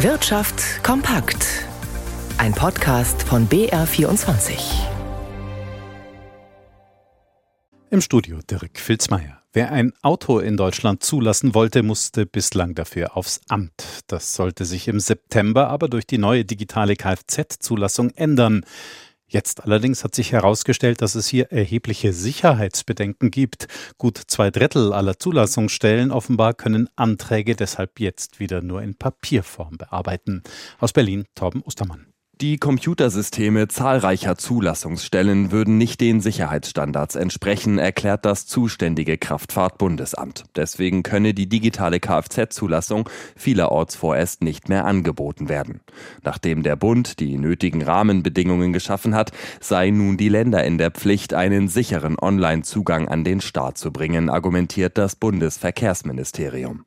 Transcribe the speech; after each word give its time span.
Wirtschaft 0.00 0.84
kompakt. 0.84 1.64
Ein 2.36 2.52
Podcast 2.52 3.22
von 3.22 3.48
BR24. 3.48 4.58
Im 7.88 8.02
Studio 8.02 8.40
Dirk 8.42 8.78
Filzmeier. 8.78 9.40
Wer 9.54 9.72
ein 9.72 9.94
Auto 10.02 10.38
in 10.38 10.58
Deutschland 10.58 11.02
zulassen 11.02 11.54
wollte, 11.54 11.82
musste 11.82 12.26
bislang 12.26 12.74
dafür 12.74 13.16
aufs 13.16 13.40
Amt. 13.48 14.02
Das 14.06 14.34
sollte 14.34 14.66
sich 14.66 14.86
im 14.86 15.00
September 15.00 15.68
aber 15.68 15.88
durch 15.88 16.06
die 16.06 16.18
neue 16.18 16.44
digitale 16.44 16.94
Kfz-Zulassung 16.94 18.10
ändern. 18.10 18.66
Jetzt 19.28 19.64
allerdings 19.64 20.04
hat 20.04 20.14
sich 20.14 20.32
herausgestellt, 20.32 21.02
dass 21.02 21.16
es 21.16 21.26
hier 21.26 21.50
erhebliche 21.50 22.12
Sicherheitsbedenken 22.12 23.30
gibt. 23.30 23.66
Gut 23.98 24.20
zwei 24.26 24.50
Drittel 24.50 24.92
aller 24.92 25.18
Zulassungsstellen 25.18 26.12
offenbar 26.12 26.54
können 26.54 26.88
Anträge 26.94 27.56
deshalb 27.56 27.98
jetzt 27.98 28.38
wieder 28.38 28.62
nur 28.62 28.82
in 28.82 28.94
Papierform 28.94 29.78
bearbeiten. 29.78 30.42
Aus 30.78 30.92
Berlin 30.92 31.24
Torben 31.34 31.62
Ostermann. 31.62 32.15
Die 32.42 32.58
Computersysteme 32.58 33.66
zahlreicher 33.66 34.36
Zulassungsstellen 34.36 35.52
würden 35.52 35.78
nicht 35.78 36.02
den 36.02 36.20
Sicherheitsstandards 36.20 37.14
entsprechen, 37.14 37.78
erklärt 37.78 38.26
das 38.26 38.46
zuständige 38.46 39.16
Kraftfahrtbundesamt. 39.16 40.44
Deswegen 40.54 41.02
könne 41.02 41.32
die 41.32 41.48
digitale 41.48 41.98
Kfz-Zulassung 41.98 43.08
vielerorts 43.36 43.96
vorerst 43.96 44.42
nicht 44.42 44.68
mehr 44.68 44.84
angeboten 44.84 45.48
werden. 45.48 45.80
Nachdem 46.24 46.62
der 46.62 46.76
Bund 46.76 47.20
die 47.20 47.38
nötigen 47.38 47.80
Rahmenbedingungen 47.80 48.74
geschaffen 48.74 49.14
hat, 49.14 49.32
sei 49.60 49.88
nun 49.88 50.18
die 50.18 50.28
Länder 50.28 50.62
in 50.62 50.76
der 50.76 50.90
Pflicht, 50.90 51.32
einen 51.32 51.68
sicheren 51.68 52.18
Online-Zugang 52.20 53.08
an 53.08 53.24
den 53.24 53.40
Start 53.40 53.78
zu 53.78 53.92
bringen, 53.92 54.28
argumentiert 54.28 54.98
das 54.98 55.16
Bundesverkehrsministerium. 55.16 56.84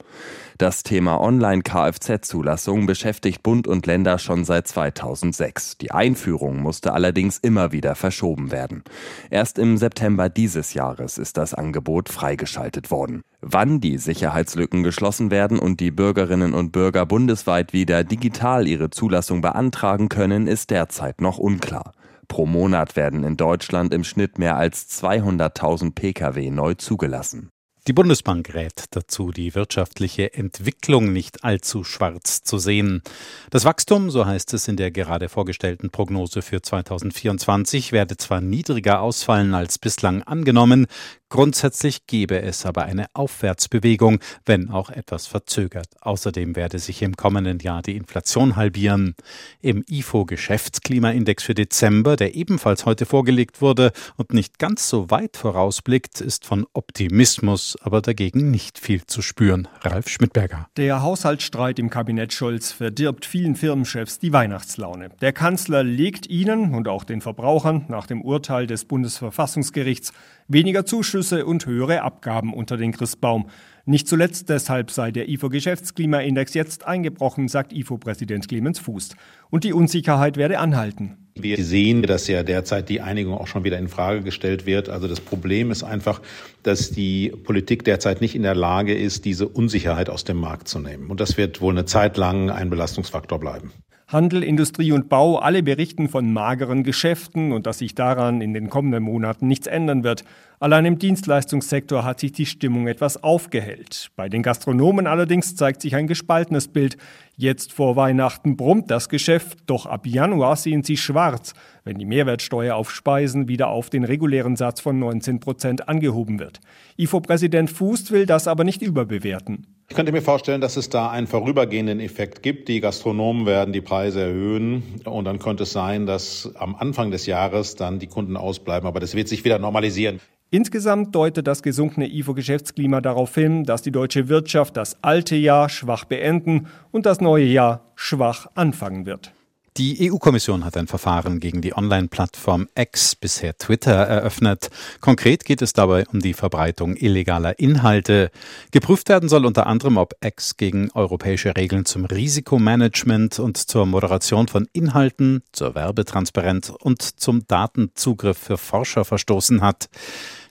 Das 0.59 0.83
Thema 0.83 1.21
Online-Kfz-Zulassung 1.21 2.85
beschäftigt 2.85 3.43
Bund 3.43 3.65
und 3.65 3.85
Länder 3.85 4.19
schon 4.19 4.43
seit 4.43 4.67
2006. 4.67 5.77
Die 5.77 5.91
Einführung 5.91 6.61
musste 6.61 6.91
allerdings 6.91 7.37
immer 7.37 7.71
wieder 7.71 7.95
verschoben 7.95 8.51
werden. 8.51 8.83
Erst 9.29 9.57
im 9.57 9.77
September 9.77 10.27
dieses 10.27 10.73
Jahres 10.73 11.17
ist 11.17 11.37
das 11.37 11.53
Angebot 11.53 12.09
freigeschaltet 12.09 12.91
worden. 12.91 13.21
Wann 13.39 13.79
die 13.79 13.97
Sicherheitslücken 13.97 14.83
geschlossen 14.83 15.31
werden 15.31 15.59
und 15.59 15.79
die 15.79 15.91
Bürgerinnen 15.91 16.53
und 16.53 16.73
Bürger 16.73 17.05
bundesweit 17.05 17.71
wieder 17.71 18.03
digital 18.03 18.67
ihre 18.67 18.89
Zulassung 18.89 19.39
beantragen 19.39 20.09
können, 20.09 20.45
ist 20.45 20.71
derzeit 20.71 21.21
noch 21.21 21.37
unklar. 21.37 21.93
Pro 22.27 22.45
Monat 22.45 22.97
werden 22.97 23.23
in 23.23 23.37
Deutschland 23.37 23.93
im 23.93 24.03
Schnitt 24.03 24.37
mehr 24.37 24.57
als 24.57 24.89
200.000 24.89 25.95
Pkw 25.95 26.51
neu 26.51 26.73
zugelassen. 26.73 27.49
Die 27.89 27.93
Bundesbank 27.93 28.53
rät 28.53 28.85
dazu, 28.91 29.31
die 29.31 29.55
wirtschaftliche 29.55 30.35
Entwicklung 30.35 31.11
nicht 31.11 31.43
allzu 31.43 31.83
schwarz 31.83 32.43
zu 32.43 32.59
sehen. 32.59 33.01
Das 33.49 33.65
Wachstum, 33.65 34.11
so 34.11 34.27
heißt 34.27 34.53
es 34.53 34.67
in 34.67 34.77
der 34.77 34.91
gerade 34.91 35.27
vorgestellten 35.27 35.89
Prognose 35.89 36.43
für 36.43 36.61
2024, 36.61 37.91
werde 37.91 38.15
zwar 38.15 38.41
niedriger 38.41 39.01
ausfallen 39.01 39.55
als 39.55 39.79
bislang 39.79 40.21
angenommen, 40.21 40.85
Grundsätzlich 41.31 42.07
gebe 42.07 42.41
es 42.41 42.65
aber 42.65 42.85
eine 42.85 43.05
Aufwärtsbewegung, 43.13 44.19
wenn 44.47 44.71
auch 44.71 44.89
etwas 44.89 45.27
verzögert. 45.27 45.85
Außerdem 46.01 46.55
werde 46.55 46.79
sich 46.79 47.03
im 47.03 47.15
kommenden 47.15 47.59
Jahr 47.59 47.83
die 47.83 47.95
Inflation 47.95 48.55
halbieren. 48.55 49.13
Im 49.61 49.85
IFO 49.87 50.25
Geschäftsklimaindex 50.25 51.43
für 51.43 51.53
Dezember, 51.53 52.15
der 52.15 52.33
ebenfalls 52.33 52.87
heute 52.87 53.05
vorgelegt 53.05 53.61
wurde 53.61 53.91
und 54.17 54.33
nicht 54.33 54.57
ganz 54.57 54.89
so 54.89 55.11
weit 55.11 55.37
vorausblickt, 55.37 56.19
ist 56.19 56.45
von 56.47 56.65
Optimismus 56.73 57.77
aber 57.79 58.01
dagegen 58.01 58.49
nicht 58.49 58.79
viel 58.79 59.05
zu 59.05 59.21
spüren. 59.21 59.67
Ralf 59.81 60.09
Schmidberger. 60.09 60.67
Der 60.77 61.03
Haushaltsstreit 61.03 61.77
im 61.77 61.91
Kabinett 61.91 62.33
Scholz 62.33 62.71
verdirbt 62.71 63.27
vielen 63.27 63.55
Firmenchefs 63.55 64.17
die 64.17 64.33
Weihnachtslaune. 64.33 65.09
Der 65.21 65.33
Kanzler 65.33 65.83
legt 65.83 66.27
ihnen 66.27 66.73
und 66.73 66.87
auch 66.87 67.03
den 67.03 67.21
Verbrauchern 67.21 67.85
nach 67.87 68.07
dem 68.07 68.23
Urteil 68.23 68.65
des 68.65 68.85
Bundesverfassungsgerichts 68.85 70.11
weniger 70.47 70.83
Zuschüsse 70.83 71.18
und 71.19 71.65
höhere 71.65 72.01
Abgaben 72.01 72.53
unter 72.53 72.77
den 72.77 72.91
Christbaum. 72.91 73.49
Nicht 73.85 74.07
zuletzt 74.07 74.49
deshalb 74.49 74.91
sei 74.91 75.11
der 75.11 75.27
IFO-Geschäftsklimaindex 75.29 76.53
jetzt 76.53 76.85
eingebrochen, 76.85 77.47
sagt 77.47 77.73
IFO-Präsident 77.73 78.47
Clemens 78.47 78.79
Fuß. 78.79 79.09
Und 79.49 79.63
die 79.63 79.73
Unsicherheit 79.73 80.37
werde 80.37 80.59
anhalten. 80.59 81.17
Wir 81.35 81.63
sehen, 81.63 82.03
dass 82.03 82.27
ja 82.27 82.43
derzeit 82.43 82.89
die 82.89 83.01
Einigung 83.01 83.33
auch 83.33 83.47
schon 83.47 83.63
wieder 83.63 83.77
in 83.77 83.87
Frage 83.87 84.21
gestellt 84.21 84.65
wird. 84.65 84.89
Also 84.89 85.07
das 85.07 85.19
Problem 85.19 85.71
ist 85.71 85.83
einfach, 85.83 86.21
dass 86.63 86.91
die 86.91 87.29
Politik 87.29 87.83
derzeit 87.83 88.21
nicht 88.21 88.35
in 88.35 88.43
der 88.43 88.55
Lage 88.55 88.93
ist, 88.93 89.25
diese 89.25 89.47
Unsicherheit 89.47 90.09
aus 90.09 90.23
dem 90.23 90.37
Markt 90.37 90.67
zu 90.67 90.79
nehmen. 90.79 91.09
Und 91.09 91.19
das 91.19 91.37
wird 91.37 91.61
wohl 91.61 91.73
eine 91.73 91.85
Zeit 91.85 92.17
lang 92.17 92.49
ein 92.49 92.69
Belastungsfaktor 92.69 93.39
bleiben. 93.39 93.71
Handel, 94.09 94.43
Industrie 94.43 94.91
und 94.91 95.07
Bau, 95.07 95.37
alle 95.37 95.61
berichten 95.61 96.09
von 96.09 96.33
mageren 96.33 96.83
Geschäften 96.83 97.51
und 97.51 97.67
dass 97.67 97.77
sich 97.77 97.93
daran 97.93 98.41
in 98.41 98.55
den 98.55 98.69
kommenden 98.69 99.03
Monaten 99.03 99.47
nichts 99.47 99.67
ändern 99.67 100.03
wird. 100.03 100.23
Allein 100.61 100.83
im 100.83 100.99
Dienstleistungssektor 100.99 102.03
hat 102.03 102.19
sich 102.19 102.33
die 102.33 102.45
Stimmung 102.45 102.87
etwas 102.87 103.23
aufgehellt. 103.23 104.11
Bei 104.17 104.27
den 104.27 104.43
Gastronomen 104.43 105.07
allerdings 105.07 105.55
zeigt 105.55 105.81
sich 105.81 105.95
ein 105.95 106.05
gespaltenes 106.05 106.67
Bild. 106.67 106.97
Jetzt 107.37 107.71
vor 107.71 107.95
Weihnachten 107.95 108.57
brummt 108.57 108.91
das 108.91 109.07
Geschäft, 109.07 109.59
doch 109.67 109.85
ab 109.85 110.05
Januar 110.05 110.57
sehen 110.57 110.83
sie 110.83 110.97
schwarz, 110.97 111.53
wenn 111.85 111.97
die 111.97 112.03
Mehrwertsteuer 112.03 112.75
auf 112.75 112.91
Speisen 112.91 113.47
wieder 113.47 113.69
auf 113.69 113.89
den 113.89 114.03
regulären 114.03 114.57
Satz 114.57 114.81
von 114.81 114.99
19 114.99 115.39
Prozent 115.39 115.87
angehoben 115.87 116.39
wird. 116.39 116.59
IFO-Präsident 116.97 117.69
Fuß 117.69 118.11
will 118.11 118.25
das 118.25 118.49
aber 118.49 118.65
nicht 118.65 118.81
überbewerten. 118.81 119.65
Ich 119.87 119.95
könnte 119.95 120.11
mir 120.11 120.21
vorstellen, 120.21 120.59
dass 120.59 120.75
es 120.75 120.89
da 120.89 121.09
einen 121.09 121.27
vorübergehenden 121.27 122.01
Effekt 122.01 122.43
gibt. 122.43 122.67
Die 122.67 122.81
Gastronomen 122.81 123.45
werden 123.45 123.71
die 123.71 123.79
Preise 123.79 124.23
erhöhen 124.23 124.83
und 125.05 125.23
dann 125.23 125.39
könnte 125.39 125.63
es 125.63 125.71
sein, 125.71 126.05
dass 126.05 126.53
am 126.55 126.75
Anfang 126.75 127.11
des 127.11 127.27
Jahres 127.27 127.77
dann 127.77 127.97
die 127.97 128.07
Kunden 128.07 128.35
ausbleiben, 128.35 128.89
aber 128.89 128.99
das 128.99 129.15
wird 129.15 129.29
sich 129.29 129.45
wieder 129.45 129.57
normalisieren. 129.57 130.19
Insgesamt 130.51 131.13
deutet 131.13 131.45
das 131.45 131.61
gesunkene 131.61 132.07
IFO-Geschäftsklima 132.07 133.01
darauf 133.01 133.35
hin, 133.35 133.65
dass 133.65 133.83
die 133.83 133.91
deutsche 133.91 134.29
Wirtschaft 134.29 134.77
das 134.77 134.97
alte 135.03 135.35
Jahr 135.35 135.69
schwach 135.69 136.05
beenden 136.05 136.65
und 136.91 137.05
das 137.05 137.21
neue 137.21 137.45
Jahr 137.45 137.81
schwach 137.95 138.47
anfangen 138.55 139.05
wird. 139.05 139.31
Die 139.79 140.11
EU-Kommission 140.11 140.65
hat 140.65 140.75
ein 140.75 140.87
Verfahren 140.87 141.39
gegen 141.39 141.61
die 141.61 141.73
Online-Plattform 141.73 142.67
X, 142.75 143.15
bisher 143.15 143.57
Twitter, 143.57 143.93
eröffnet. 143.93 144.69
Konkret 144.99 145.45
geht 145.45 145.61
es 145.61 145.71
dabei 145.71 146.05
um 146.11 146.19
die 146.19 146.33
Verbreitung 146.33 146.97
illegaler 146.97 147.57
Inhalte. 147.59 148.29
Geprüft 148.71 149.07
werden 149.07 149.29
soll 149.29 149.45
unter 149.45 149.67
anderem, 149.67 149.95
ob 149.95 150.15
X 150.21 150.57
gegen 150.57 150.91
europäische 150.91 151.55
Regeln 151.55 151.85
zum 151.85 152.03
Risikomanagement 152.03 153.39
und 153.39 153.55
zur 153.55 153.85
Moderation 153.85 154.49
von 154.49 154.67
Inhalten, 154.73 155.43
zur 155.53 155.75
Werbetransparenz 155.75 156.73
und 156.77 157.01
zum 157.01 157.47
Datenzugriff 157.47 158.37
für 158.37 158.57
Forscher 158.57 159.05
verstoßen 159.05 159.61
hat. 159.61 159.87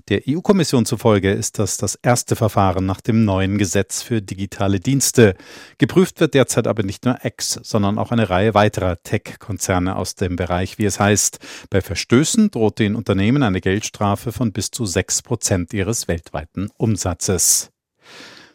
Der 0.08 0.22
EU-Kommission 0.26 0.86
zufolge 0.86 1.30
ist 1.30 1.58
das 1.58 1.76
das 1.76 1.94
erste 1.96 2.34
Verfahren 2.34 2.86
nach 2.86 3.02
dem 3.02 3.26
neuen 3.26 3.58
Gesetz 3.58 4.00
für 4.00 4.22
digitale 4.22 4.80
Dienste. 4.80 5.34
Geprüft 5.76 6.20
wird 6.20 6.32
derzeit 6.32 6.66
aber 6.66 6.82
nicht 6.82 7.04
nur 7.04 7.18
X, 7.22 7.60
sondern 7.62 7.98
auch 7.98 8.10
eine 8.10 8.30
Reihe 8.30 8.54
weiterer 8.54 9.02
Tech-Konzerne 9.02 9.96
aus 9.96 10.14
dem 10.14 10.36
Bereich, 10.36 10.78
wie 10.78 10.86
es 10.86 10.98
heißt. 10.98 11.40
Bei 11.68 11.82
Verstößen 11.82 12.50
droht 12.50 12.78
den 12.78 12.96
Unternehmen 12.96 13.42
eine 13.42 13.60
Geldstrafe 13.60 14.32
von 14.32 14.52
bis 14.52 14.70
zu 14.70 14.86
sechs 14.86 15.20
Prozent 15.20 15.74
ihres 15.74 16.08
weltweiten 16.08 16.70
Umsatzes. 16.78 17.70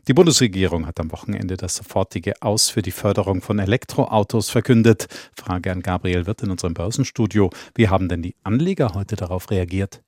Die 0.08 0.14
Bundesregierung 0.14 0.88
hat 0.88 1.00
am 1.00 1.12
Wochenende 1.12 1.56
das 1.56 1.76
sofortige 1.76 2.34
Aus 2.42 2.70
für 2.70 2.82
die 2.82 2.92
Förderung 2.92 3.42
von 3.42 3.60
Elektroautos 3.60 4.50
verkündet. 4.50 5.06
Frage 5.38 5.72
an 5.72 5.84
Gabriel 5.84 6.26
Wirth 6.26 6.42
in 6.42 6.50
unserem 6.50 6.74
Börsenstudio. 6.74 7.52
Wie 7.76 7.90
haben 7.90 8.10
denn 8.10 8.24
die 8.24 8.36
Anleger 8.44 8.96
heute 8.96 9.16
darauf 9.16 9.52
reagiert? 9.52 10.02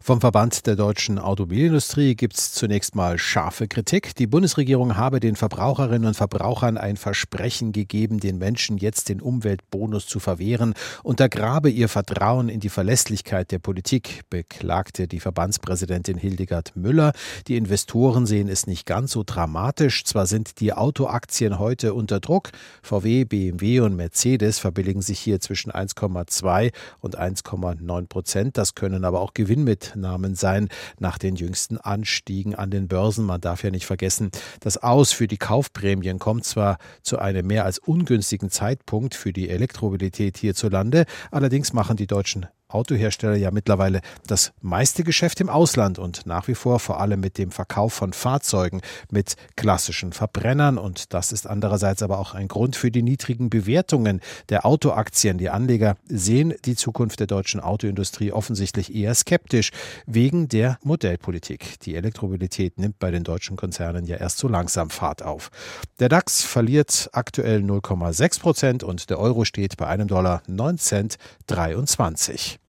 Vom 0.00 0.20
Verband 0.20 0.66
der 0.66 0.76
deutschen 0.76 1.18
Automobilindustrie 1.18 2.14
gibt 2.14 2.36
es 2.36 2.52
zunächst 2.52 2.94
mal 2.94 3.18
scharfe 3.18 3.68
Kritik. 3.68 4.14
Die 4.16 4.26
Bundesregierung 4.26 4.96
habe 4.96 5.20
den 5.20 5.36
Verbraucherinnen 5.36 6.08
und 6.08 6.14
Verbrauchern 6.14 6.78
ein 6.78 6.96
Versprechen 6.96 7.72
gegeben, 7.72 8.20
den 8.20 8.38
Menschen 8.38 8.78
jetzt 8.78 9.08
den 9.08 9.20
Umweltbonus 9.20 10.06
zu 10.06 10.20
verwehren, 10.20 10.74
untergrabe 11.02 11.70
ihr 11.70 11.88
Vertrauen 11.88 12.48
in 12.48 12.60
die 12.60 12.68
Verlässlichkeit 12.68 13.50
der 13.50 13.58
Politik, 13.58 14.22
beklagte 14.30 15.08
die 15.08 15.20
Verbandspräsidentin 15.20 16.18
Hildegard 16.18 16.76
Müller. 16.76 17.12
Die 17.46 17.56
Investoren 17.56 18.26
sehen 18.26 18.48
es 18.48 18.66
nicht 18.66 18.86
ganz 18.86 19.12
so 19.12 19.22
dramatisch. 19.24 20.04
Zwar 20.04 20.26
sind 20.26 20.60
die 20.60 20.72
Autoaktien 20.72 21.58
heute 21.58 21.94
unter 21.94 22.20
Druck. 22.20 22.50
VW, 22.82 23.24
BMW 23.24 23.80
und 23.80 23.96
Mercedes 23.96 24.58
verbilligen 24.58 25.02
sich 25.02 25.18
hier 25.18 25.40
zwischen 25.40 25.72
1,2 25.72 26.72
und 27.00 27.18
1,9 27.18 28.06
Prozent. 28.06 28.56
Das 28.56 28.74
können 28.74 29.04
aber 29.04 29.20
auch 29.20 29.34
Gewinn 29.34 29.64
Mitnahmen 29.70 30.34
sein 30.34 30.68
nach 30.98 31.16
den 31.16 31.36
jüngsten 31.36 31.78
Anstiegen 31.78 32.56
an 32.56 32.72
den 32.72 32.88
Börsen. 32.88 33.24
Man 33.24 33.40
darf 33.40 33.62
ja 33.62 33.70
nicht 33.70 33.86
vergessen, 33.86 34.32
das 34.58 34.78
Aus 34.78 35.12
für 35.12 35.28
die 35.28 35.38
Kaufprämien 35.38 36.18
kommt 36.18 36.44
zwar 36.44 36.78
zu 37.02 37.20
einem 37.20 37.46
mehr 37.46 37.64
als 37.64 37.78
ungünstigen 37.78 38.50
Zeitpunkt 38.50 39.14
für 39.14 39.32
die 39.32 39.48
Elektromobilität 39.48 40.38
hierzulande, 40.38 41.04
allerdings 41.30 41.72
machen 41.72 41.96
die 41.96 42.08
deutschen 42.08 42.46
Autohersteller 42.70 43.36
ja 43.36 43.50
mittlerweile 43.50 44.00
das 44.26 44.52
meiste 44.60 45.04
Geschäft 45.04 45.40
im 45.40 45.48
Ausland 45.48 45.98
und 45.98 46.26
nach 46.26 46.48
wie 46.48 46.54
vor 46.54 46.80
vor 46.80 47.00
allem 47.00 47.20
mit 47.20 47.38
dem 47.38 47.50
Verkauf 47.50 47.92
von 47.92 48.12
Fahrzeugen 48.12 48.80
mit 49.10 49.36
klassischen 49.56 50.12
Verbrennern. 50.12 50.78
Und 50.78 51.12
das 51.14 51.32
ist 51.32 51.46
andererseits 51.46 52.02
aber 52.02 52.18
auch 52.18 52.34
ein 52.34 52.48
Grund 52.48 52.76
für 52.76 52.90
die 52.90 53.02
niedrigen 53.02 53.50
Bewertungen 53.50 54.20
der 54.48 54.66
Autoaktien. 54.66 55.38
Die 55.38 55.50
Anleger 55.50 55.96
sehen 56.08 56.54
die 56.64 56.76
Zukunft 56.76 57.20
der 57.20 57.26
deutschen 57.26 57.60
Autoindustrie 57.60 58.32
offensichtlich 58.32 58.94
eher 58.94 59.14
skeptisch 59.14 59.70
wegen 60.06 60.48
der 60.48 60.78
Modellpolitik. 60.82 61.80
Die 61.80 61.94
Elektromobilität 61.94 62.78
nimmt 62.78 62.98
bei 62.98 63.10
den 63.10 63.24
deutschen 63.24 63.56
Konzernen 63.56 64.06
ja 64.06 64.16
erst 64.16 64.38
so 64.38 64.48
langsam 64.48 64.90
Fahrt 64.90 65.22
auf. 65.22 65.50
Der 65.98 66.08
DAX 66.08 66.42
verliert 66.42 67.10
aktuell 67.12 67.60
0,6 67.60 68.40
Prozent 68.40 68.84
und 68.84 69.10
der 69.10 69.18
Euro 69.18 69.44
steht 69.44 69.76
bei 69.76 69.86
einem 69.86 70.08
Dollar 70.08 70.42
9 70.46 70.78
Cent 70.78 71.16
23. 71.46 72.58